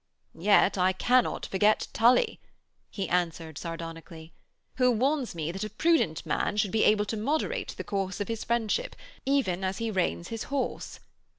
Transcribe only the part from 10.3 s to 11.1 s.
horse.